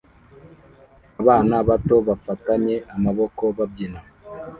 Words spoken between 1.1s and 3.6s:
Abana bato bafatanye amaboko